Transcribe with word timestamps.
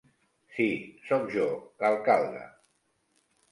Sí, 0.55 0.65
soc 1.09 1.29
jo, 1.35 1.45
l'alcalde. 1.85 2.43